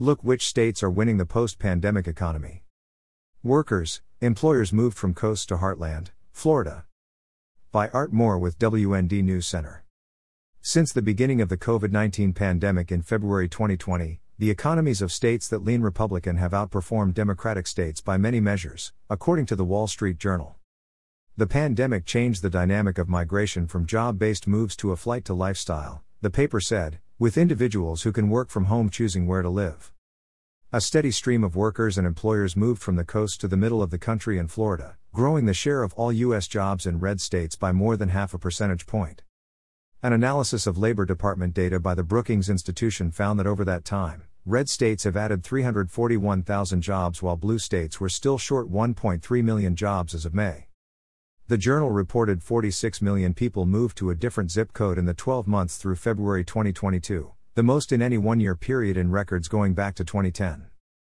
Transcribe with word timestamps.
Look 0.00 0.22
which 0.22 0.46
states 0.46 0.84
are 0.84 0.90
winning 0.90 1.16
the 1.16 1.26
post 1.26 1.58
pandemic 1.58 2.06
economy. 2.06 2.62
Workers, 3.42 4.00
employers 4.20 4.72
moved 4.72 4.96
from 4.96 5.12
coast 5.12 5.48
to 5.48 5.56
heartland, 5.56 6.10
Florida. 6.30 6.84
By 7.72 7.88
Art 7.88 8.12
Moore 8.12 8.38
with 8.38 8.60
WND 8.60 9.24
News 9.24 9.48
Center. 9.48 9.84
Since 10.60 10.92
the 10.92 11.02
beginning 11.02 11.40
of 11.40 11.48
the 11.48 11.56
COVID 11.56 11.90
19 11.90 12.32
pandemic 12.32 12.92
in 12.92 13.02
February 13.02 13.48
2020, 13.48 14.20
the 14.38 14.50
economies 14.50 15.02
of 15.02 15.10
states 15.10 15.48
that 15.48 15.64
lean 15.64 15.80
Republican 15.80 16.36
have 16.36 16.52
outperformed 16.52 17.14
Democratic 17.14 17.66
states 17.66 18.00
by 18.00 18.16
many 18.16 18.38
measures, 18.38 18.92
according 19.10 19.46
to 19.46 19.56
the 19.56 19.64
Wall 19.64 19.88
Street 19.88 20.18
Journal. 20.18 20.54
The 21.36 21.48
pandemic 21.48 22.06
changed 22.06 22.42
the 22.42 22.50
dynamic 22.50 22.98
of 22.98 23.08
migration 23.08 23.66
from 23.66 23.84
job 23.84 24.16
based 24.16 24.46
moves 24.46 24.76
to 24.76 24.92
a 24.92 24.96
flight 24.96 25.24
to 25.24 25.34
lifestyle, 25.34 26.04
the 26.20 26.30
paper 26.30 26.60
said, 26.60 27.00
with 27.20 27.36
individuals 27.36 28.02
who 28.02 28.12
can 28.12 28.28
work 28.28 28.48
from 28.48 28.66
home 28.66 28.88
choosing 28.88 29.26
where 29.26 29.42
to 29.42 29.50
live. 29.50 29.92
A 30.72 30.80
steady 30.80 31.10
stream 31.10 31.42
of 31.42 31.56
workers 31.56 31.98
and 31.98 32.06
employers 32.06 32.56
moved 32.56 32.80
from 32.80 32.94
the 32.94 33.04
coast 33.04 33.40
to 33.40 33.48
the 33.48 33.56
middle 33.56 33.82
of 33.82 33.90
the 33.90 33.98
country 33.98 34.38
and 34.38 34.48
Florida, 34.48 34.96
growing 35.12 35.44
the 35.44 35.52
share 35.52 35.82
of 35.82 35.92
all 35.94 36.12
U.S. 36.12 36.46
jobs 36.46 36.86
in 36.86 37.00
red 37.00 37.20
states 37.20 37.56
by 37.56 37.72
more 37.72 37.96
than 37.96 38.10
half 38.10 38.34
a 38.34 38.38
percentage 38.38 38.86
point. 38.86 39.22
An 40.00 40.12
analysis 40.12 40.64
of 40.64 40.78
Labor 40.78 41.04
Department 41.04 41.54
data 41.54 41.80
by 41.80 41.96
the 41.96 42.04
Brookings 42.04 42.48
Institution 42.48 43.10
found 43.10 43.40
that 43.40 43.48
over 43.48 43.64
that 43.64 43.84
time, 43.84 44.22
red 44.46 44.68
states 44.68 45.02
have 45.02 45.16
added 45.16 45.42
341,000 45.42 46.82
jobs 46.82 47.20
while 47.20 47.36
blue 47.36 47.58
states 47.58 47.98
were 47.98 48.08
still 48.08 48.38
short 48.38 48.70
1.3 48.70 49.42
million 49.42 49.74
jobs 49.74 50.14
as 50.14 50.24
of 50.24 50.34
May. 50.34 50.67
The 51.48 51.56
journal 51.56 51.90
reported 51.90 52.42
46 52.42 53.00
million 53.00 53.32
people 53.32 53.64
moved 53.64 53.96
to 53.96 54.10
a 54.10 54.14
different 54.14 54.50
zip 54.50 54.74
code 54.74 54.98
in 54.98 55.06
the 55.06 55.14
12 55.14 55.46
months 55.46 55.78
through 55.78 55.96
February 55.96 56.44
2022, 56.44 57.32
the 57.54 57.62
most 57.62 57.90
in 57.90 58.02
any 58.02 58.18
one 58.18 58.38
year 58.38 58.54
period 58.54 58.98
in 58.98 59.10
records 59.10 59.48
going 59.48 59.72
back 59.72 59.94
to 59.94 60.04
2010. 60.04 60.66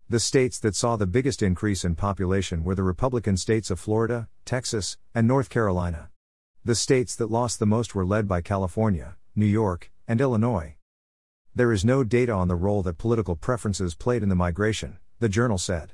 The 0.08 0.20
states 0.20 0.60
that 0.60 0.76
saw 0.76 0.96
the 0.96 1.08
biggest 1.08 1.42
increase 1.42 1.84
in 1.84 1.96
population 1.96 2.64
were 2.64 2.76
the 2.76 2.84
Republican 2.84 3.38
states 3.38 3.72
of 3.72 3.80
Florida, 3.80 4.28
Texas, 4.46 5.00
and 5.16 5.28
North 5.28 5.50
Carolina. 5.50 6.12
The 6.64 6.76
states 6.76 7.16
that 7.16 7.32
lost 7.32 7.58
the 7.58 7.66
most 7.66 7.96
were 7.96 8.06
led 8.06 8.28
by 8.28 8.42
California, 8.42 9.16
New 9.36 9.48
York, 9.48 9.90
and 10.08 10.22
Illinois. 10.22 10.76
There 11.56 11.72
is 11.72 11.84
no 11.84 12.04
data 12.04 12.34
on 12.34 12.50
the 12.50 12.56
role 12.56 12.84
that 12.84 13.00
political 13.00 13.36
preferences 13.36 13.96
played 13.96 14.22
in 14.22 14.30
the 14.30 14.36
migration, 14.36 15.00
the 15.18 15.28
journal 15.28 15.58
said. 15.58 15.94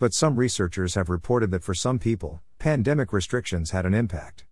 But 0.00 0.14
some 0.14 0.34
researchers 0.34 0.96
have 0.96 1.08
reported 1.08 1.52
that 1.52 1.62
for 1.62 1.74
some 1.74 2.00
people, 2.00 2.42
pandemic 2.58 3.12
restrictions 3.12 3.70
had 3.70 3.86
an 3.86 3.94
impact. 3.94 4.44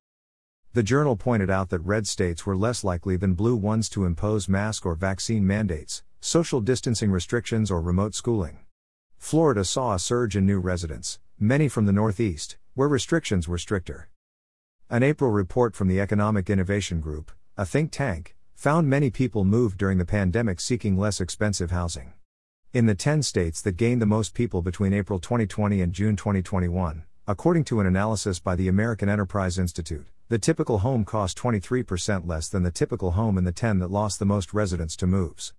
The 0.75 0.85
journal 0.85 1.17
pointed 1.17 1.51
out 1.51 1.71
that 1.71 1.81
red 1.81 2.07
states 2.07 2.47
were 2.47 2.57
less 2.57 2.85
likely 2.85 3.17
than 3.17 3.35
blue 3.35 3.57
ones 3.57 3.89
to 3.89 4.05
impose 4.05 4.49
mask 4.49 4.87
or 4.87 4.95
vaccine 4.95 5.45
mandates, 5.45 6.05
social 6.21 6.61
distancing 6.61 7.11
restrictions, 7.11 7.69
or 7.69 7.81
remote 7.81 8.15
schooling. 8.15 8.61
Florida 9.19 9.65
saw 9.65 9.95
a 9.95 9.99
surge 9.99 10.37
in 10.37 10.47
new 10.47 10.61
residents, 10.61 11.19
many 11.41 11.67
from 11.67 11.87
the 11.87 11.93
Northeast, 11.93 12.57
where 12.75 12.87
restrictions 12.87 13.49
were 13.49 13.59
stricter. 13.59 14.09
An 14.89 15.03
April 15.03 15.33
report 15.33 15.75
from 15.75 15.89
the 15.89 16.01
Economic 16.01 16.49
Innovation 16.49 17.01
Group, 17.01 17.33
a 17.57 17.67
think 17.67 17.91
tank, 17.91 18.37
found 18.55 18.89
many 18.89 19.11
people 19.11 19.45
moved 19.45 19.79
during 19.79 19.99
the 19.99 20.05
pandemic 20.05 20.61
seeking 20.61 20.97
less 20.97 21.21
expensive 21.21 21.73
housing. 21.73 22.13
In 22.73 22.87
the 22.87 22.95
10 22.95 23.25
states 23.25 23.61
that 23.63 23.77
gained 23.77 24.01
the 24.01 24.07
most 24.07 24.33
people 24.33 24.63
between 24.63 24.93
April 24.93 25.19
2020 25.19 25.81
and 25.81 25.93
June 25.93 26.15
2021, 26.15 27.03
according 27.29 27.65
to 27.65 27.81
an 27.81 27.87
analysis 27.87 28.39
by 28.39 28.55
the 28.55 28.69
American 28.69 29.09
Enterprise 29.09 29.59
Institute, 29.59 30.07
the 30.29 30.39
typical 30.39 30.79
home 30.79 31.05
cost 31.05 31.37
23% 31.37 32.25
less 32.25 32.49
than 32.49 32.63
the 32.63 32.71
typical 32.71 33.13
home 33.13 33.37
in 33.37 33.43
the 33.43 33.51
10 33.51 33.81
that 33.81 33.91
lost 33.91 34.21
the 34.21 34.25
most 34.25 34.55
residents 34.55 34.95
to 34.95 35.09
moves. 35.09 35.53